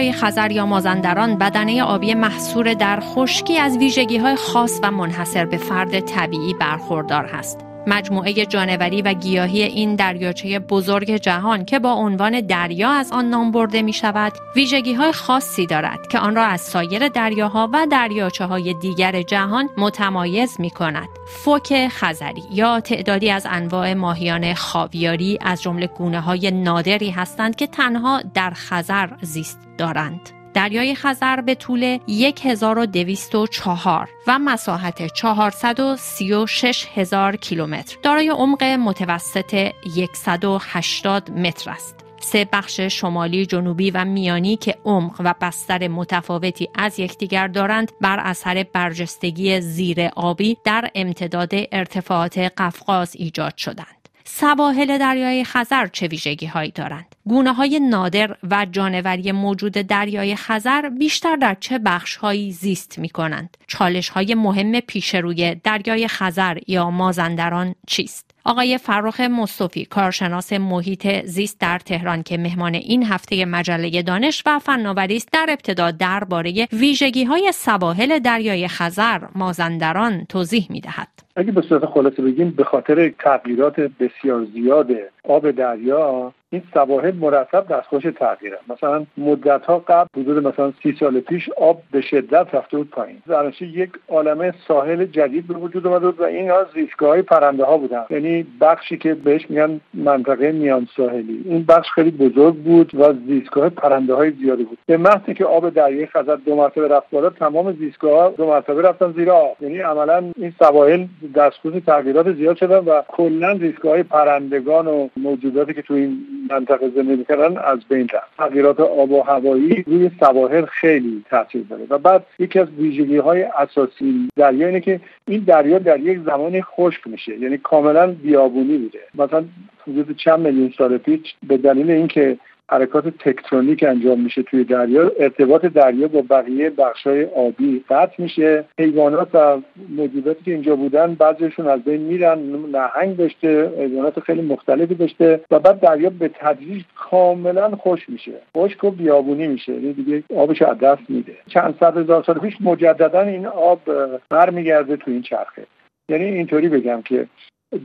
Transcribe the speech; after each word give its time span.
دریای 0.00 0.12
خزر 0.12 0.52
یا 0.52 0.66
مازندران 0.66 1.38
بدنه 1.38 1.82
آبی 1.82 2.14
محصور 2.14 2.74
در 2.74 3.00
خشکی 3.00 3.58
از 3.58 3.78
ویژگی 3.78 4.16
های 4.16 4.36
خاص 4.36 4.80
و 4.82 4.90
منحصر 4.90 5.44
به 5.44 5.56
فرد 5.56 6.00
طبیعی 6.00 6.54
برخوردار 6.54 7.26
است. 7.26 7.69
مجموعه 7.86 8.32
جانوری 8.32 9.02
و 9.02 9.12
گیاهی 9.12 9.62
این 9.62 9.96
دریاچه 9.96 10.58
بزرگ 10.58 11.16
جهان 11.16 11.64
که 11.64 11.78
با 11.78 11.92
عنوان 11.92 12.40
دریا 12.40 12.90
از 12.90 13.12
آن 13.12 13.24
نام 13.24 13.50
برده 13.50 13.82
می 13.82 13.92
شود 13.92 14.32
ویژگی 14.56 14.94
های 14.94 15.12
خاصی 15.12 15.66
دارد 15.66 16.06
که 16.08 16.18
آن 16.18 16.36
را 16.36 16.44
از 16.44 16.60
سایر 16.60 17.08
دریاها 17.08 17.70
و 17.72 17.86
دریاچه 17.90 18.44
های 18.44 18.74
دیگر 18.74 19.22
جهان 19.22 19.68
متمایز 19.76 20.60
می 20.60 20.70
کند 20.70 21.08
فوک 21.26 21.88
خزری 21.88 22.42
یا 22.52 22.80
تعدادی 22.80 23.30
از 23.30 23.46
انواع 23.50 23.94
ماهیان 23.94 24.54
خاویاری 24.54 25.38
از 25.40 25.62
جمله 25.62 25.86
گونه 25.86 26.20
های 26.20 26.50
نادری 26.50 27.10
هستند 27.10 27.56
که 27.56 27.66
تنها 27.66 28.22
در 28.34 28.50
خزر 28.54 29.08
زیست 29.22 29.58
دارند. 29.78 30.39
دریای 30.54 30.94
خزر 30.94 31.40
به 31.40 31.54
طول 31.54 31.98
1204 32.44 34.08
و 34.26 34.38
مساحت 34.38 35.06
436 35.14 36.86
هزار 36.94 37.36
کیلومتر 37.36 37.96
دارای 38.02 38.28
عمق 38.28 38.62
متوسط 38.62 39.72
180 40.12 41.30
متر 41.30 41.70
است. 41.70 41.96
سه 42.22 42.48
بخش 42.52 42.80
شمالی، 42.80 43.46
جنوبی 43.46 43.90
و 43.90 44.04
میانی 44.04 44.56
که 44.56 44.78
عمق 44.84 45.20
و 45.24 45.34
بستر 45.40 45.88
متفاوتی 45.88 46.68
از 46.74 46.98
یکدیگر 46.98 47.48
دارند 47.48 47.92
بر 48.00 48.20
اثر 48.20 48.66
برجستگی 48.72 49.60
زیر 49.60 50.08
آبی 50.16 50.56
در 50.64 50.90
امتداد 50.94 51.50
ارتفاعات 51.72 52.38
قفقاز 52.38 53.16
ایجاد 53.16 53.56
شدند. 53.56 53.99
سواحل 54.32 54.98
دریای 54.98 55.44
خزر 55.44 55.86
چه 55.86 56.06
ویژگی 56.06 56.46
هایی 56.46 56.70
دارند؟ 56.70 57.14
گونه 57.24 57.52
های 57.52 57.80
نادر 57.80 58.36
و 58.50 58.66
جانوری 58.72 59.32
موجود 59.32 59.72
دریای 59.72 60.36
خزر 60.36 60.88
بیشتر 60.88 61.36
در 61.36 61.56
چه 61.60 61.78
بخش 61.78 62.16
هایی 62.16 62.52
زیست 62.52 62.98
می 62.98 63.08
کنند؟ 63.08 63.56
چالش 63.66 64.08
های 64.08 64.34
مهم 64.34 64.80
پیش 64.80 65.14
روی 65.14 65.54
دریای 65.54 66.08
خزر 66.08 66.58
یا 66.66 66.90
مازندران 66.90 67.74
چیست؟ 67.86 68.30
آقای 68.44 68.78
فرخ 68.78 69.20
مصطفی 69.20 69.84
کارشناس 69.84 70.52
محیط 70.52 71.24
زیست 71.24 71.60
در 71.60 71.78
تهران 71.78 72.22
که 72.22 72.38
مهمان 72.38 72.74
این 72.74 73.06
هفته 73.06 73.44
مجله 73.44 74.02
دانش 74.02 74.42
و 74.46 74.58
فناوری 74.58 75.16
است 75.16 75.28
در 75.32 75.46
ابتدا 75.48 75.90
درباره 75.90 76.68
ویژگی 76.72 77.24
های 77.24 77.52
سواحل 77.54 78.18
دریای 78.18 78.68
خزر 78.68 79.20
مازندران 79.34 80.24
توضیح 80.24 80.66
می 80.70 80.80
دهد. 80.80 81.08
اگه 81.36 81.52
به 81.52 81.60
صورت 81.60 81.84
خلاصه 81.84 82.22
بگیم 82.22 82.50
به 82.50 82.64
خاطر 82.64 83.08
تغییرات 83.08 83.80
بسیار 83.80 84.44
زیاد 84.44 84.90
آب 85.24 85.50
دریا 85.50 86.32
این 86.52 86.62
سواحل 86.74 87.14
مرتب 87.14 87.66
دستخوش 87.68 88.02
تغییره. 88.02 88.58
مثلا 88.68 89.06
مدت 89.18 89.64
ها 89.64 89.78
قبل 89.78 90.08
حدود 90.16 90.46
مثلا 90.46 90.72
سی 90.82 90.96
سال 91.00 91.20
پیش 91.20 91.48
آب 91.48 91.82
به 91.92 92.00
شدت 92.00 92.54
رفته 92.54 92.76
بود 92.76 92.90
پایین. 92.90 93.22
در 93.28 93.62
یک 93.62 93.90
عالمه 94.08 94.54
ساحل 94.68 95.04
جدید 95.04 95.46
به 95.46 95.54
وجود 95.54 95.86
اومده 95.86 96.06
و 96.06 96.22
این 96.22 96.50
ها 96.50 96.66
زیستگاه 96.74 97.08
های 97.08 97.22
پرنده 97.22 97.64
ها 97.64 97.76
بودن. 97.76 98.04
یعنی 98.10 98.46
بخشی 98.60 98.98
که 98.98 99.14
بهش 99.14 99.50
میگن 99.50 99.80
منطقه 99.94 100.52
میان 100.52 100.88
ساحلی. 100.96 101.42
این 101.44 101.64
بخش 101.64 101.90
خیلی 101.90 102.10
بزرگ 102.10 102.54
بود 102.54 102.94
و 102.94 103.12
زیستگاه 103.26 103.68
پرنده 103.68 104.14
های 104.14 104.30
زیادی 104.30 104.64
بود. 104.64 104.78
به 104.86 104.96
محض 104.96 105.24
که 105.36 105.44
آب 105.44 105.70
دریای 105.70 106.06
خزر 106.06 106.36
دو 106.36 106.56
مرتبه 106.56 106.88
رفت 106.88 107.10
بالا 107.10 107.30
تمام 107.30 107.72
زیستگاه 107.72 108.32
دو 108.36 108.46
مرتبه 108.46 108.82
رفتن 108.82 109.12
زیر 109.12 109.30
آب. 109.30 109.56
یعنی 109.60 109.78
عملا 109.78 110.24
این 110.36 110.52
سواحل 110.58 111.06
دستخوش 111.34 111.74
تغییرات 111.86 112.32
زیاد 112.32 112.56
شدن 112.56 112.78
و 112.78 113.02
کلا 113.08 113.58
زیستگاه 113.58 114.02
پرندگان 114.02 114.86
و 114.86 115.08
موجوداتی 115.16 115.74
که 115.74 115.82
تو 115.82 115.94
این 115.94 116.26
منطقه 116.50 116.88
زندگی 116.88 117.16
می‌کردن 117.16 117.58
از 117.58 117.78
بین 117.88 118.08
رفت. 118.08 118.36
تغییرات 118.36 118.80
آب 118.80 119.10
و 119.10 119.22
هوایی 119.22 119.84
روی 119.86 120.10
سواحل 120.20 120.64
خیلی 120.64 121.24
تاثیر 121.30 121.64
داره. 121.70 121.86
و 121.90 121.98
بعد 121.98 122.26
یکی 122.38 122.58
از 122.58 122.68
ویژگی 122.78 123.16
های 123.16 123.42
اساسی 123.42 124.28
دریا 124.36 124.66
اینه 124.66 124.80
که 124.80 125.00
این 125.28 125.40
دریا 125.40 125.78
در 125.78 126.00
یک 126.00 126.18
زمانی 126.26 126.62
خشک 126.62 127.06
میشه. 127.06 127.38
یعنی 127.38 127.58
کاملا 127.58 128.06
بیابونی 128.06 128.78
بوده. 128.78 128.98
مثلا 129.14 129.44
حدود 129.86 130.16
چند 130.16 130.40
میلیون 130.40 130.72
سال 130.78 130.98
پیش 130.98 131.34
به 131.48 131.56
دلیل 131.56 131.90
اینکه 131.90 132.38
حرکات 132.70 133.08
تکتونیک 133.08 133.82
انجام 133.82 134.20
میشه 134.20 134.42
توی 134.42 134.64
دریا 134.64 135.12
ارتباط 135.18 135.66
دریا 135.66 136.08
با 136.08 136.22
بقیه 136.30 136.70
بخشای 136.70 137.24
آبی 137.24 137.84
قطع 137.88 138.22
میشه. 138.22 138.64
حیوانات 138.78 139.28
و 139.34 139.60
موجوداتی 139.88 140.44
که 140.44 140.50
اینجا 140.50 140.76
بودن 140.76 141.14
بعضیشون 141.14 141.66
از 141.66 141.84
بین 141.84 142.00
میرن 142.00 142.38
نهنگ 142.72 143.16
داشته 143.16 143.72
حیوانات 143.78 144.20
خیلی 144.20 144.42
مختلفی 144.42 144.94
داشته 144.94 145.40
و 145.50 145.58
بعد 145.58 145.80
دریا 145.80 146.10
به 146.10 146.30
تدریج 146.34 146.84
کاملا 146.96 147.70
خوش 147.70 148.08
میشه. 148.08 148.32
خشک 148.56 148.84
و 148.84 148.90
بیابونی 148.90 149.46
میشه. 149.46 149.72
دیگه 149.92 150.22
آبش 150.36 150.62
از 150.62 150.78
دست 150.78 151.02
میده. 151.08 151.34
چند 151.48 151.74
صد 151.80 151.96
هزار 151.96 152.22
سال 152.22 152.38
پیش 152.38 152.56
مجددا 152.60 153.20
این 153.20 153.46
آب 153.46 153.80
برمیگرده 154.28 154.96
تو 154.96 155.10
این 155.10 155.22
چرخه. 155.22 155.66
یعنی 156.08 156.24
اینطوری 156.24 156.68
بگم 156.68 157.02
که 157.02 157.26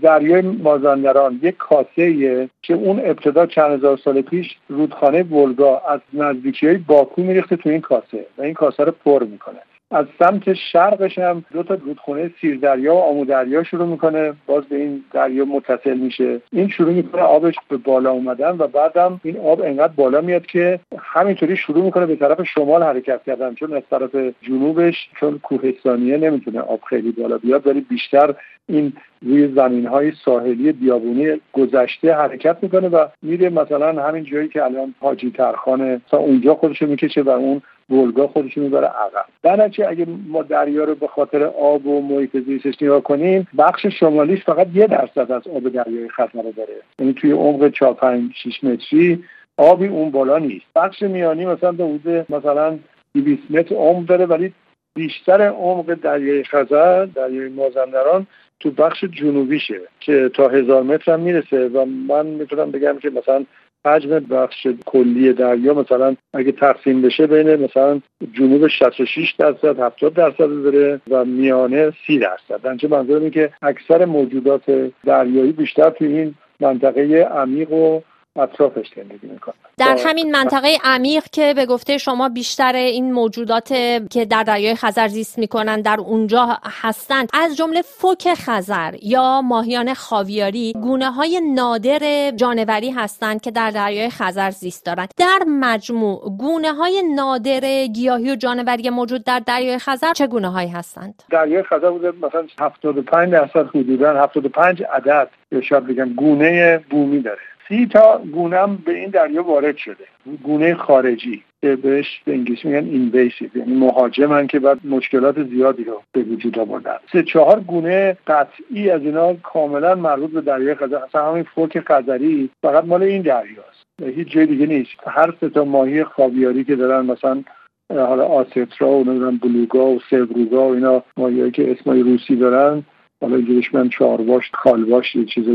دریای 0.02 0.42
مازندران 0.42 1.40
یک 1.42 1.58
کاسه 1.58 2.50
که 2.62 2.74
اون 2.74 3.00
ابتدا 3.00 3.46
چند 3.46 3.72
هزار 3.72 3.98
سال 3.98 4.22
پیش 4.22 4.58
رودخانه 4.70 5.24
ولگا 5.24 5.80
از 5.80 6.00
نزدیکی 6.14 6.68
های 6.68 6.78
باکو 6.78 7.24
میریخته 7.24 7.56
تو 7.56 7.70
این 7.70 7.82
کاسه 7.82 8.26
و 8.38 8.42
این 8.42 8.54
کاسه 8.54 8.84
رو 8.84 8.92
پر 8.92 9.24
می‌کنه. 9.24 9.60
از 9.92 10.06
سمت 10.20 10.54
شرقش 10.54 11.18
هم 11.18 11.46
دو 11.54 11.64
تا 11.64 11.74
رودخونه 11.74 12.32
سیردریا 12.42 12.96
و 12.96 13.00
آمو 13.00 13.26
دریا 13.26 13.64
شروع 13.64 13.88
می‌کنه. 13.88 14.34
باز 14.46 14.66
به 14.66 14.76
این 14.76 15.04
دریا 15.14 15.46
متصل 15.46 15.98
میشه. 15.98 16.42
این 16.52 16.68
شروع 16.68 16.94
می‌کنه 16.94 17.22
آبش 17.22 17.56
به 17.70 17.78
بالا 17.78 18.12
اومدن 18.12 18.56
و 18.58 18.68
بعدم 18.68 19.22
این 19.24 19.38
آب 19.38 19.62
انقدر 19.62 19.94
بالا 19.96 20.22
میاد 20.22 20.46
که 20.46 20.80
همینطوری 20.98 21.58
شروع 21.58 21.86
می‌کنه 21.86 22.06
به 22.06 22.16
طرف 22.16 22.44
شمال 22.44 22.84
حرکت 22.84 23.24
کردن. 23.24 23.54
چون 23.54 23.74
از 23.74 23.84
طرف 23.90 24.16
جنوبش 24.42 25.10
چون 25.20 25.40
کوهستانیه 25.44 26.18
نمی‌تونه 26.18 26.60
آب 26.60 26.80
خیلی 26.90 27.12
بالا 27.12 27.38
بیاد. 27.38 27.68
ولی 27.68 27.82
بیشتر 27.82 28.36
این 28.68 28.94
روی 29.22 29.48
زمین 29.48 29.88
های 29.88 30.12
ساحلی 30.26 30.72
بیابونی 30.72 31.42
گذشته 31.54 32.14
حرکت 32.14 32.58
می‌کنه 32.62 32.90
و 32.90 33.08
میره 33.22 33.50
مثلا 33.50 34.04
همین 34.04 34.24
جایی 34.24 34.48
که 34.48 34.64
الان 34.64 34.96
حاجی 35.00 35.32
ترخانه 35.32 36.02
تا 36.10 36.18
اونجا 36.18 36.56
خودشو 36.56 36.86
می‌کشه 36.86 37.22
و 37.22 37.30
اون 37.30 37.62
بولگا 37.90 38.28
خودشون 38.28 38.64
می‌بره 38.64 38.88
عقب. 38.88 39.26
در 39.44 39.90
اگه 39.90 40.08
ما 40.28 40.44
دریا 40.44 40.84
رو 40.84 40.96
به 40.96 41.08
خاطر 41.08 41.44
آب 41.44 41.88
و 41.88 42.02
محیط 42.02 42.38
زیستش 42.38 42.82
نگاه 42.82 43.04
کنیم 43.04 43.48
بخش 43.58 43.86
شمالیش 43.86 44.44
فقط 44.44 44.68
یه 44.74 44.88
درصد 44.88 45.32
از 45.32 45.48
آب 45.48 45.70
دریای 45.70 46.10
خزر 46.10 46.42
رو 46.42 46.52
داره. 46.52 46.74
یعنی 47.00 47.14
توی 47.14 47.32
عمق 47.32 47.70
4 47.70 47.94
5 47.94 48.32
6 48.44 48.64
متری 48.64 49.24
آبی 49.58 49.88
اون 49.88 50.12
بالا 50.12 50.38
نیست. 50.38 50.66
بخش 50.76 51.02
میانی 51.02 51.46
مثلا 51.46 51.72
به 51.72 51.84
حدود 51.84 52.26
مثلا 52.30 52.78
200 53.14 53.42
متر 53.50 53.76
عمق 53.76 54.06
داره 54.06 54.26
ولی 54.26 54.54
بیشتر 54.96 55.42
عمق 55.42 55.94
دریای 55.94 56.44
خزر 56.44 57.06
دریای 57.06 57.50
مازندران 57.50 58.28
تو 58.60 58.72
بخش 58.72 59.04
جنوبیشه 59.04 59.80
که 60.00 60.30
تا 60.34 60.48
هزار 60.48 60.84
متر 60.84 61.14
هم 61.14 61.20
می‌رسه. 61.20 61.68
و 61.68 61.86
من 61.86 62.26
می‌تونم 62.26 62.72
بگم 62.72 62.98
که 63.00 63.10
مثلا 63.10 63.46
حجم 63.86 64.20
بخش 64.20 64.68
کلی 64.86 65.34
دریا 65.34 65.74
مثلا 65.74 66.16
اگه 66.34 66.52
تقسیم 66.52 67.02
بشه 67.02 67.28
بین 67.28 67.56
مثلا 67.56 68.02
جنوب 68.34 68.68
66 68.68 69.34
درصد 69.38 69.80
70 69.80 70.14
درصد 70.14 70.64
داره 70.64 71.02
و 71.10 71.26
میانه 71.26 71.94
30 72.08 72.20
درصد. 72.20 72.62
در 72.64 72.88
منظورم 72.88 73.20
اینه 73.20 73.30
که 73.30 73.50
اکثر 73.62 74.06
موجودات 74.06 74.92
دریایی 75.06 75.52
بیشتر 75.52 75.90
تو 75.90 76.06
این 76.06 76.36
منطقه 76.60 77.02
عمیق 77.24 77.72
و 77.72 78.02
اطرافش 78.36 78.88
زندگی 78.96 79.28
می‌کنن 79.28 79.56
در 79.78 79.98
همین 80.06 80.32
منطقه 80.32 80.78
عمیق 80.84 81.24
که 81.24 81.54
به 81.54 81.66
گفته 81.66 81.98
شما 81.98 82.30
بیشتر 82.30 82.76
این 82.76 83.14
موجودات 83.14 83.68
که 84.10 84.26
در 84.26 84.44
دریای 84.44 84.76
خزر 84.76 85.08
زیست 85.08 85.40
می‌کنن 85.40 85.82
در 85.82 85.98
اونجا 86.00 86.58
هستند 86.82 87.30
از 87.34 87.58
جمله 87.58 87.82
فوک 87.82 88.34
خزر 88.34 88.96
یا 89.02 89.42
ماهیان 89.42 89.94
خاویاری 89.94 90.74
گونه 90.74 91.12
های 91.12 91.42
نادر 91.54 92.32
جانوری 92.32 92.92
هستند 92.92 93.42
که 93.42 93.52
در 93.52 93.72
دریای 93.72 94.10
خزر 94.10 94.50
زیست 94.52 94.86
دارند. 94.86 95.10
در 95.18 95.40
مجموع 95.48 96.38
گونه 96.38 96.74
های 96.74 97.04
نادر 97.16 97.86
گیاهی 97.86 98.32
و 98.32 98.36
جانوری 98.36 98.90
موجود 98.90 99.24
در 99.24 99.40
دریای 99.40 99.80
خزر 99.80 100.14
چه 100.14 100.28
گونه 100.28 100.50
هایی 100.50 100.70
هستند؟ 100.70 101.24
دریای 101.30 101.64
خزر 101.64 101.90
بوده 101.90 102.12
مثلا 102.12 102.46
75 102.60 103.32
درصد 103.32 103.68
حدودا 103.68 104.24
75 104.24 104.84
عدد 104.84 105.30
یا 105.52 105.62
شاید 105.62 105.88
بگم 105.88 106.14
گونه 106.14 106.78
بومی 106.90 107.22
داره. 107.22 107.55
سی 107.68 107.88
تا 107.88 108.22
گونم 108.32 108.76
به 108.86 108.92
این 108.92 109.10
دریا 109.10 109.44
وارد 109.44 109.78
شده. 109.78 110.06
گونه 110.44 110.76
خارجی. 110.76 111.44
که 111.66 111.76
بهش 111.76 112.22
به 112.26 112.34
انگلیسی 112.34 112.68
میگن 112.68 112.88
اینویسیو 112.88 113.58
یعنی 113.58 113.76
مهاجمن 113.76 114.48
که 114.48 114.60
بعد 114.60 114.80
مشکلات 114.84 115.44
زیادی 115.44 115.84
رو 115.84 116.02
به 116.12 116.24
وجود 116.24 116.60
آوردن. 116.60 116.98
سه 117.12 117.24
چهار 117.24 117.60
گونه 117.60 118.18
قطعی 118.28 118.90
از 118.90 119.02
اینا 119.02 119.34
کاملا 119.34 119.96
مربوط 119.96 120.32
به 120.32 120.42
دریای 120.42 120.76
خزر 120.76 120.96
اصلا 120.96 121.32
همین 121.32 121.44
فوک 121.44 121.80
خزری 121.80 122.50
فقط 122.62 122.86
مال 122.86 123.04
این 123.04 123.22
دریاست. 123.22 124.16
هیچ 124.16 124.28
جای 124.28 124.46
دیگه 124.46 124.66
نیست. 124.66 124.92
هر 125.08 125.34
سه 125.40 125.50
تا 125.50 125.64
ماهی 125.64 126.04
خاویاری 126.04 126.64
که 126.64 126.76
دارن 126.76 127.06
مثلا 127.06 127.44
حالا 127.90 128.26
آسترا 128.26 128.90
و 128.90 129.04
نمی‌دونم 129.04 129.38
بلوگا 129.38 129.86
و 129.86 130.00
سبروگا 130.10 130.70
و 130.70 130.74
اینا 130.74 131.04
ماهیایی 131.18 131.52
که 131.52 131.72
اسمای 131.72 132.02
روسی 132.02 132.36
دارن 132.36 132.84
حالا 133.22 133.36
اینجورش 133.36 133.74
من 133.74 133.90
چهارواش 133.90 134.52
خالواش 134.54 135.16
یه 135.16 135.26
چیز 135.26 135.46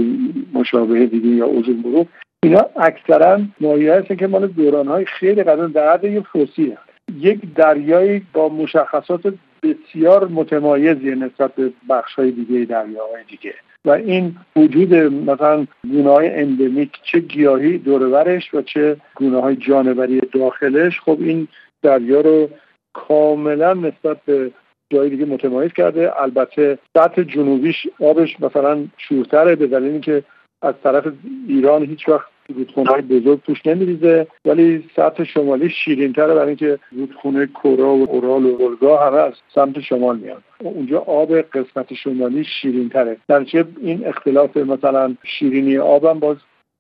مشابه 0.54 1.06
دیگه 1.06 1.28
یا 1.28 1.46
اوزون 1.46 1.82
برو 1.82 2.06
اینا 2.42 2.66
اکثرا 2.76 3.40
ماهی 3.60 3.88
هستن 3.88 4.16
که 4.16 4.26
مال 4.26 4.52
های 4.88 5.04
خیلی 5.04 5.42
قدیم 5.42 5.66
در 5.66 5.92
حد 5.92 6.04
یه 6.04 6.20
فوسیل 6.20 6.76
یک 7.18 7.40
دریایی 7.54 8.22
با 8.32 8.48
مشخصات 8.48 9.34
بسیار 9.62 10.28
متمایزی 10.28 11.10
نسبت 11.10 11.54
به 11.54 11.72
بخش 11.88 12.14
های 12.14 12.30
دیگه 12.30 12.64
دریاهای 12.64 13.24
دیگه. 13.28 13.54
و 13.84 13.90
این 13.90 14.36
وجود 14.56 14.94
مثلا 14.94 15.66
گونه 15.90 16.10
های 16.10 16.30
اندمیک 16.30 16.90
چه 17.02 17.18
گیاهی 17.18 17.78
دورورش 17.78 18.54
و 18.54 18.62
چه 18.62 18.96
گونه 19.14 19.40
های 19.40 19.56
جانوری 19.56 20.20
داخلش 20.20 21.00
خب 21.00 21.18
این 21.20 21.48
دریا 21.82 22.20
رو 22.20 22.48
کاملا 22.92 23.74
نسبت 23.74 24.16
به 24.26 24.50
جای 24.90 25.10
دیگه 25.10 25.24
متمایز 25.24 25.72
کرده. 25.72 26.22
البته 26.22 26.78
سطح 26.96 27.22
جنوبیش 27.22 27.86
آبش 28.00 28.40
مثلا 28.40 28.84
شورتره 28.96 29.54
به 29.56 29.66
دلیل 29.66 29.92
اینکه 29.92 30.24
از 30.62 30.74
طرف 30.82 31.06
ایران 31.48 31.84
هیچ 31.84 32.08
وقت 32.08 32.26
رودخونه 32.54 33.02
بزرگ 33.02 33.42
توش 33.42 33.66
نمیریزه. 33.66 34.26
ولی 34.44 34.84
سطح 34.96 35.24
شمالی 35.24 35.70
شیرین 35.70 36.12
تره 36.12 36.34
برای 36.34 36.46
اینکه 36.46 36.78
رودخونه 36.92 37.46
کورا 37.46 37.96
و 37.96 38.10
اورال 38.10 38.44
و 38.44 38.56
ولگا 38.56 39.06
همه 39.06 39.16
از 39.16 39.32
سمت 39.54 39.80
شمال 39.80 40.18
میاد 40.18 40.42
اونجا 40.60 40.98
آب 40.98 41.40
قسمت 41.40 41.94
شمالی 41.94 42.44
شیرین 42.44 42.88
تره 42.88 43.16
در 43.28 43.46
این 43.82 44.06
اختلاف 44.06 44.56
مثلا 44.56 45.16
شیرینی 45.24 45.78
آبم 45.78 46.18
باز 46.18 46.36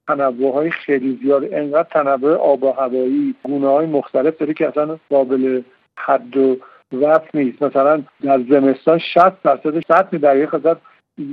تنوع 0.08 0.54
های 0.54 0.70
خیلی 0.70 1.18
زیاد 1.22 1.54
انقدر 1.54 1.88
تنوع 1.90 2.34
آب 2.34 2.64
و 2.64 2.72
هوایی 2.72 3.34
گونه 3.42 3.68
های 3.68 3.86
مختلف 3.86 4.38
داره 4.38 4.54
که 4.54 4.68
اصلا 4.68 4.98
قابل 5.10 5.62
حد 5.96 6.36
و 6.36 6.56
وقت 6.92 7.34
نیست. 7.34 7.62
مثلا 7.62 8.02
در 8.22 8.40
زمستان 8.50 8.98
60 8.98 9.42
درصد 9.42 9.80
سطح 9.80 10.16
دریای 10.16 10.46
خزر 10.46 10.74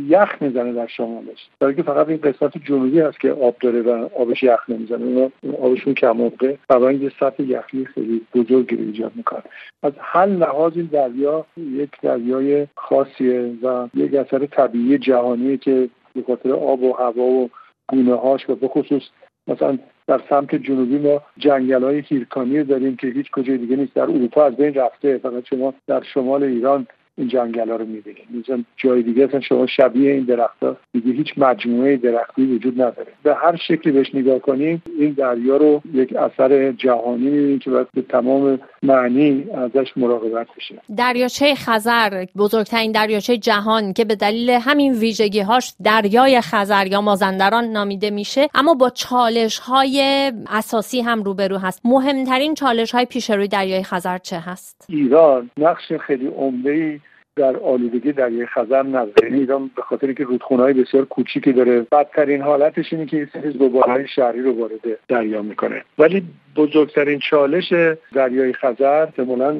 یخ 0.07 0.41
می‌زنه 0.41 0.73
در 0.73 0.87
شمالش. 0.87 1.49
برای 1.59 1.75
که 1.75 1.83
فقط 1.83 2.09
این 2.09 2.17
قسمت 2.17 2.57
جنوبی 2.57 2.99
هست 2.99 3.19
که 3.19 3.31
آب 3.31 3.55
داره 3.61 3.81
و 3.81 4.09
آبش 4.15 4.43
یخ 4.43 4.69
نمی‌زنه. 4.69 5.05
اونا 5.05 5.29
آبشون 5.61 5.93
کم 5.93 6.21
آبه 6.21 6.57
برای 6.69 6.95
یه 6.95 7.11
سطح 7.19 7.43
یخی 7.43 7.85
خیلی 7.85 8.21
بزرگی 8.35 8.75
رو 8.75 8.81
ایجاد 8.81 9.11
می‌کنه. 9.15 9.43
از 9.83 9.93
هر 9.99 10.25
لحاظ 10.25 10.73
این 10.75 10.85
دریا 10.85 11.45
یک 11.57 11.91
دریای 12.01 12.67
خاصیه 12.75 13.53
و 13.63 13.87
یک 13.93 14.13
اثر 14.13 14.45
طبیعی 14.45 14.97
جهانیه 14.97 15.57
که 15.57 15.89
به 16.15 16.23
خاطر 16.27 16.51
آب 16.51 16.83
و 16.83 16.93
هوا 16.93 17.23
و 17.23 17.49
گونه 17.87 18.15
هاش 18.15 18.49
و 18.49 18.55
به 18.55 18.67
خصوص 18.67 19.03
مثلا 19.47 19.77
در 20.07 20.21
سمت 20.29 20.55
جنوبی 20.55 20.97
ما 20.97 21.21
جنگل 21.37 21.83
های 21.83 21.99
هیرکانی 21.99 22.63
داریم 22.63 22.95
که 22.95 23.07
هیچ 23.07 23.31
کجای 23.31 23.57
دیگه 23.57 23.75
نیست. 23.75 23.93
در 23.93 24.01
اروپا 24.01 24.45
از 24.45 24.55
بین 24.55 24.73
رفته. 24.73 25.17
فقط 25.17 25.45
شما 25.45 25.73
در 25.87 26.03
شمال 26.03 26.43
ایران 26.43 26.87
این 27.17 27.27
جنگل 27.27 27.69
ها 27.69 27.75
رو 27.75 27.85
می‌بینید 27.85 28.27
مثلا 28.39 28.63
جای 28.77 29.03
دیگه 29.03 29.23
اصلا 29.23 29.39
شما 29.39 29.67
شبیه 29.67 30.11
این 30.11 30.23
درخت 30.23 30.63
ها 30.63 30.77
دیگه 30.93 31.11
هیچ 31.11 31.27
مجموعه 31.37 31.97
درختی 31.97 32.45
وجود 32.45 32.81
نداره. 32.81 33.07
به 33.23 33.35
هر 33.35 33.55
شکلی 33.67 33.93
بهش 33.93 34.15
نگاه 34.15 34.39
کنیم 34.39 34.83
این 34.99 35.11
دریا 35.11 35.57
رو 35.57 35.81
یک 35.93 36.15
اثر 36.15 36.71
جهانی 36.71 37.29
می‌بینیم 37.29 37.59
که 37.59 37.69
باید 37.69 37.87
به 37.93 38.01
تمام 38.01 38.59
معنی 38.83 39.45
ازش 39.53 39.97
مراقبت 39.97 40.47
بشه 40.57 40.75
دریاچه 40.97 41.55
خزر 41.55 42.25
بزرگترین 42.37 42.91
دریاچه 42.91 43.37
جهان 43.37 43.93
که 43.93 44.05
به 44.05 44.15
دلیل 44.15 44.49
همین 44.49 44.93
ویژگی 44.93 45.39
هاش 45.39 45.73
دریای 45.83 46.41
خزر 46.41 46.87
یا 46.87 47.01
مازندران 47.01 47.63
نامیده 47.63 48.09
میشه 48.09 48.47
اما 48.55 48.73
با 48.73 48.89
چالش 48.89 49.59
های 49.59 50.31
اساسی 50.49 51.01
هم 51.01 51.23
روبرو 51.23 51.57
هست. 51.57 51.81
مهمترین 51.85 52.53
چالش 52.53 52.91
های 52.91 53.05
پیش 53.05 53.29
روی 53.29 53.47
دریای 53.47 53.83
خزر 53.83 54.17
چه 54.17 54.39
هست؟ 54.39 54.85
ایران 54.89 55.49
نقش 55.57 55.93
خیلی 55.93 56.27
عمده 56.27 56.99
در 57.37 57.57
آلودگی 57.57 58.11
دریای 58.11 58.45
خزر 58.45 58.83
نداره 58.83 59.13
یعنی 59.23 59.39
ایران 59.39 59.71
به 59.75 59.81
خاطر 59.81 60.07
اینکه 60.07 60.25
های 60.49 60.73
بسیار 60.73 61.05
کوچیکی 61.05 61.53
داره 61.53 61.81
بدترین 61.91 62.41
حالتش 62.41 62.93
اینه 62.93 63.05
که 63.05 63.27
سری 63.33 63.51
زبالهای 63.51 64.07
شهری 64.07 64.41
رو 64.41 64.59
وارد 64.59 64.99
دریا 65.07 65.41
می‌کنه. 65.41 65.83
ولی 65.99 66.23
بزرگترین 66.55 67.19
چالش 67.19 67.73
دریای 68.13 68.53
خزر 68.53 69.01
احتمالا 69.03 69.57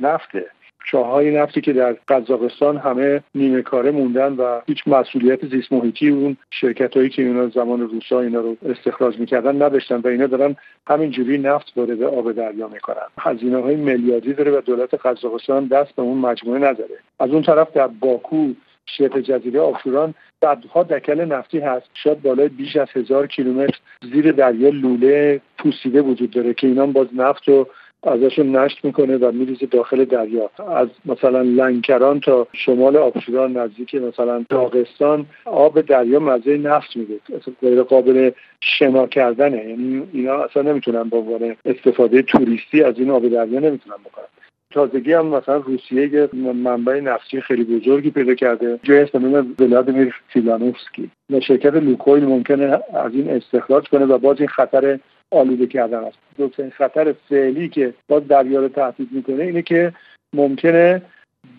نفته. 0.00 0.44
شاههای 0.84 1.30
نفتی 1.30 1.60
که 1.60 1.72
در 1.72 1.96
قزاقستان 2.08 2.76
همه 2.76 3.22
نیمه 3.34 3.62
کاره 3.62 3.90
موندن 3.90 4.32
و 4.32 4.60
هیچ 4.66 4.82
مسئولیت 4.86 5.46
زیست 5.46 5.72
محیطی 5.72 6.08
اون 6.08 6.36
شرکت 6.50 6.96
هایی 6.96 7.08
که 7.08 7.22
اینا 7.22 7.48
زمان 7.48 7.80
روسا 7.80 8.20
اینا 8.20 8.40
رو 8.40 8.56
استخراج 8.68 9.18
می‌کردن 9.18 9.62
نداشتن 9.62 9.96
و 9.96 10.06
اینا 10.06 10.26
دارن 10.26 10.56
همینجوری 10.86 11.38
نفت 11.38 11.72
وارد 11.76 12.02
آب 12.02 12.32
دریا 12.32 12.68
می‌کنن. 12.68 13.06
هزینه 13.18 13.62
های 13.62 13.76
میلیاردی 13.76 14.32
داره 14.32 14.50
و 14.50 14.60
دولت 14.60 15.06
قزاقستان 15.06 15.66
دست 15.66 15.96
به 15.96 16.02
اون 16.02 16.18
مجموعه 16.18 16.58
نداره. 16.58 16.98
از 17.20 17.30
اون 17.30 17.42
طرف 17.42 17.72
در 17.72 17.86
باکو 17.86 18.52
شبه 18.86 19.22
جزیره 19.22 19.60
آفشوران 19.60 20.14
صدها 20.40 20.82
دکل 20.82 21.24
نفتی 21.24 21.58
هست. 21.58 21.90
شاید 21.94 22.22
بالای 22.22 22.48
بیش 22.48 22.76
از 22.76 22.88
هزار 22.92 23.26
کیلومتر 23.26 23.78
زیر 24.12 24.32
دریا 24.32 24.68
لوله 24.68 25.40
پوسیده 25.58 26.02
وجود 26.02 26.30
داره 26.30 26.54
که 26.54 26.66
اینا 26.66 26.86
باز 26.86 27.06
نفت 27.16 27.48
و 27.48 27.66
ازشون 28.02 28.56
نشت 28.56 28.84
می‌کنه 28.84 29.16
و 29.16 29.32
میریزه 29.32 29.66
داخل 29.66 30.04
دریا. 30.04 30.50
از 30.68 30.88
مثلا 31.06 31.42
لنکران 31.42 32.20
تا 32.20 32.46
شمال 32.52 32.96
آبشوران 32.96 33.56
نزدیک 33.56 33.94
مثلا 33.94 34.44
داغستان 34.48 35.26
آب 35.44 35.80
دریا 35.80 36.20
مزه 36.20 36.56
نفت 36.56 36.96
میده. 36.96 37.14
غیر 37.62 37.82
قابل 37.82 38.30
شنا 38.60 39.06
کردنه. 39.06 39.68
یعنی 39.68 40.02
اینا 40.12 40.34
اصلا 40.34 40.62
نمی‌تونن 40.62 41.02
با 41.02 41.18
عنوان 41.18 41.56
استفاده 41.64 42.22
توریستی 42.22 42.82
از 42.82 42.98
این 42.98 43.10
آب 43.10 43.28
دریا 43.28 43.60
نمی‌تونن 43.60 43.96
بکنن. 44.04 44.24
تازگی 44.72 45.12
هم 45.12 45.26
مثلا 45.26 45.56
روسیه 45.56 46.14
یه 46.14 46.28
منبع 46.34 47.00
نفتی 47.00 47.40
خیلی 47.40 47.64
بزرگی 47.64 48.10
پیدا 48.10 48.34
کرده. 48.34 48.80
جای 48.82 48.98
اسم 48.98 49.46
ولادیمیر 49.58 50.14
فیلانوفسکی. 50.28 51.10
و 51.30 51.40
شرکت 51.40 51.74
لوکویل 51.74 52.24
ممکنه 52.24 52.80
از 52.94 53.14
این 53.14 53.30
استخراج 53.30 53.88
کنه 53.88 54.04
و 54.04 54.18
باز 54.18 54.38
این 54.38 54.48
خطر 54.48 54.98
آلوده 55.30 55.66
کردن 55.66 56.04
است. 56.04 56.18
دوترین 56.38 56.70
خطر 56.70 57.14
فعلی 57.28 57.68
که 57.68 57.94
باز 58.08 58.28
دریا 58.28 58.60
رو 58.60 58.68
تهدید 58.68 59.08
می‌کنه 59.12 59.42
اینه 59.42 59.62
که 59.62 59.92
ممکنه 60.32 61.02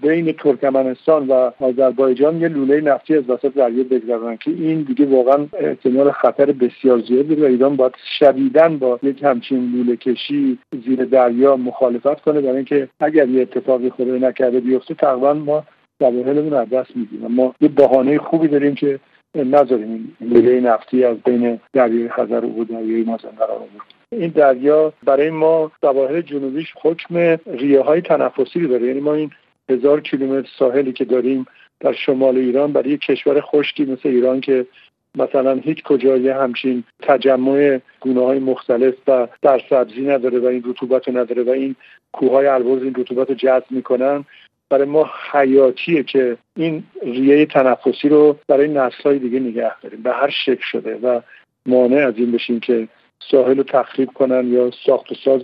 بین 0.01 0.31
ترکمنستان 0.31 1.27
و 1.27 1.51
آذربایجان 1.59 2.41
یه 2.41 2.47
لوله 2.47 2.81
نفتی 2.81 3.15
از 3.17 3.29
وسط 3.29 3.53
دریا 3.53 3.83
بگذارن 3.83 4.37
که 4.37 4.51
این 4.51 4.81
دیگه 4.81 5.05
واقعا 5.05 5.47
احتمال 5.53 6.11
خطر 6.11 6.45
بسیار 6.45 6.99
زیادی 6.99 7.35
و 7.35 7.45
ایران 7.45 7.75
باید 7.75 7.93
شدیدن 8.19 8.77
با 8.77 8.99
یک 9.03 9.23
همچین 9.23 9.71
لوله 9.71 9.95
کشی 9.95 10.59
زیر 10.85 11.05
دریا 11.05 11.55
مخالفت 11.55 12.21
کنه 12.21 12.41
برای 12.41 12.55
اینکه 12.55 12.87
اگر 12.99 13.29
یه 13.29 13.41
اتفاقی 13.41 13.89
خدا 13.89 14.17
نکرده 14.17 14.59
بیفته 14.59 14.93
تقریبا 14.93 15.33
ما 15.33 15.63
سواحلمون 15.99 16.53
از 16.53 16.69
دست 16.69 16.97
میدیم. 16.97 17.27
ما 17.27 17.55
یه 17.61 17.69
بهانه 17.69 18.17
خوبی 18.17 18.47
داریم 18.47 18.75
که 18.75 18.99
نذاریم 19.35 20.17
این 20.19 20.67
نفتی 20.67 21.03
از 21.03 21.17
بین 21.17 21.59
دریای 21.73 22.09
خزر 22.09 22.45
و 22.45 22.63
دریای 22.63 23.03
مازندران 23.03 23.67
این 24.11 24.29
دریا 24.29 24.93
برای 25.03 25.29
ما 25.29 25.71
سواحل 25.81 26.21
جنوبیش 26.21 26.73
حکم 26.81 27.37
ریه 27.45 27.81
های 27.81 28.01
تنفسی 28.01 28.59
رو 28.59 28.67
داره. 28.67 28.87
یعنی 28.87 28.99
ما 28.99 29.13
این 29.13 29.31
هزار 29.69 30.01
کیلومتر 30.01 30.49
ساحلی 30.59 30.93
که 30.93 31.05
داریم 31.05 31.45
در 31.79 31.93
شمال 31.93 32.37
ایران 32.37 32.73
برای 32.73 32.97
کشور 32.97 33.41
خشکی 33.41 33.85
مثل 33.85 34.09
ایران 34.09 34.41
که 34.41 34.65
مثلا 35.15 35.53
هیچ 35.53 35.83
کجای 35.83 36.29
همچین 36.29 36.83
تجمع 37.01 37.79
گونه 37.99 38.21
های 38.21 38.39
مختلف 38.39 38.93
و 39.07 39.27
سرسبزی 39.43 40.01
نداره 40.01 40.39
و 40.39 40.45
این 40.45 40.63
رطوبت 40.65 41.09
نداره 41.09 41.43
و 41.43 41.49
این 41.49 41.75
کوههای 42.13 42.47
البرز 42.47 42.83
این 42.83 42.95
رطوبت 42.95 43.29
رو 43.29 43.35
جذب 43.35 43.65
می‌کنن. 43.69 44.25
برای 44.71 44.85
ما 44.85 45.09
حیاتیه 45.31 46.03
که 46.03 46.37
این 46.55 46.83
ریه 47.03 47.45
تنفسی 47.45 48.09
رو 48.09 48.37
برای 48.47 48.67
نسلهای 48.67 49.19
دیگه 49.19 49.39
نگه 49.39 49.79
داریم. 49.81 50.01
به 50.01 50.11
هر 50.11 50.29
شکل 50.29 50.61
شده 50.61 50.95
و 50.95 51.21
مانع 51.65 52.07
از 52.07 52.13
این 52.17 52.31
بشیم 52.31 52.59
که 52.59 52.87
ساحل 53.31 53.57
رو 53.57 53.63
تخریب 53.63 54.09
کنن 54.13 54.53
یا 54.53 54.71
ساخت 54.85 55.11
و 55.11 55.15
ساز 55.15 55.41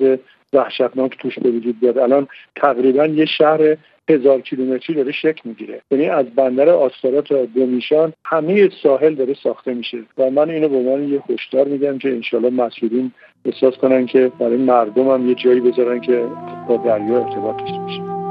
وحشتناک 0.53 1.17
توش 1.17 1.39
به 1.39 1.49
وجود 1.49 1.79
بیاد. 1.79 1.97
الان 1.97 2.27
تقریبا 2.55 3.05
یه 3.05 3.25
شهر 3.25 3.77
هزار 4.09 4.41
کیلومتری 4.41 4.95
داره 4.95 5.11
شکل 5.11 5.41
می‌گیره. 5.43 5.81
یعنی 5.91 6.09
از 6.09 6.25
بندر 6.25 6.69
آستارا 6.69 7.21
تا 7.21 7.45
دومیشان 7.45 8.13
همه 8.25 8.69
ساحل 8.83 9.15
داره 9.15 9.33
ساخته 9.43 9.73
میشه 9.73 9.97
و 10.17 10.29
من 10.29 10.49
اینو 10.49 10.69
به 10.69 10.75
عنوان 10.75 11.09
یه 11.09 11.23
هشدار 11.29 11.67
میگم 11.67 11.97
که 11.97 12.09
انشالله 12.09 12.49
مسئولین 12.49 13.11
احساس 13.45 13.77
کنن 13.77 14.05
که 14.05 14.31
برای 14.39 14.57
مردم 14.57 15.09
هم 15.09 15.29
یه 15.29 15.35
جایی 15.35 15.59
بذارن 15.59 16.01
که 16.01 16.25
با 16.67 16.77
دریا 16.77 17.25
ارتباط 17.25 17.57
داشته 17.57 17.77
باشه 17.79 18.26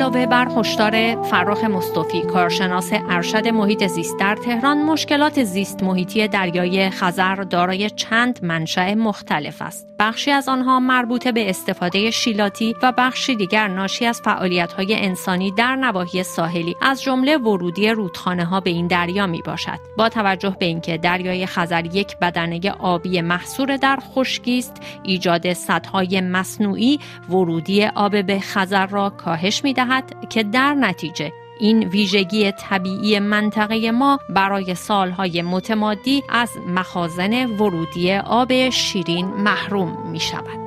علاوه 0.00 0.26
بر 0.26 0.48
هشدار 0.56 1.22
فراخ 1.22 1.64
مصطفی 1.64 2.22
کارشناس 2.22 2.90
ارشد 2.92 3.48
محیط 3.48 3.86
زیست 3.86 4.18
در 4.20 4.36
تهران 4.36 4.82
مشکلات 4.82 5.44
زیست 5.44 5.82
محیطی 5.82 6.28
دریای 6.28 6.90
خزر 6.90 7.34
دارای 7.34 7.90
چند 7.90 8.44
منشأ 8.44 8.94
مختلف 8.94 9.62
است. 9.62 9.90
بخشی 9.98 10.30
از 10.30 10.48
آنها 10.48 10.80
مربوط 10.80 11.28
به 11.28 11.50
استفاده 11.50 12.10
شیلاتی 12.10 12.74
و 12.82 12.92
بخشی 12.98 13.36
دیگر 13.36 13.68
ناشی 13.68 14.06
از 14.06 14.20
فعالیت‌های 14.24 14.94
انسانی 14.94 15.50
در 15.50 15.76
نواحی 15.76 16.22
ساحلی 16.22 16.76
از 16.82 17.02
جمله 17.02 17.36
ورودی 17.36 17.90
رودخانه 17.90 18.44
ها 18.44 18.60
به 18.60 18.70
این 18.70 18.86
دریا 18.86 19.26
می 19.26 19.42
باشد 19.42 19.78
با 19.98 20.08
توجه 20.08 20.56
به 20.58 20.66
اینکه 20.66 20.98
دریای 20.98 21.46
خزر 21.46 21.86
یک 21.86 22.18
بدنه 22.18 22.60
آبی 22.78 23.20
محصور 23.20 23.76
در 23.76 23.98
خشکی 24.14 24.58
است 24.58 24.76
ایجاد 25.02 25.52
سدهای 25.52 26.20
مصنوعی 26.20 27.00
ورودی 27.28 27.84
آب 27.84 28.22
به 28.26 28.38
خزر 28.40 28.86
را 28.86 29.10
کاهش 29.10 29.64
می 29.64 29.72
دهد 29.90 30.28
که 30.28 30.42
در 30.42 30.74
نتیجه 30.74 31.32
این 31.60 31.88
ویژگی 31.88 32.52
طبیعی 32.52 33.18
منطقه 33.18 33.90
ما 33.90 34.18
برای 34.28 34.74
سالهای 34.74 35.42
متمادی 35.42 36.22
از 36.28 36.50
مخازن 36.66 37.46
ورودی 37.46 38.12
آب 38.14 38.70
شیرین 38.70 39.26
محروم 39.26 40.10
می 40.10 40.20
شود. 40.20 40.59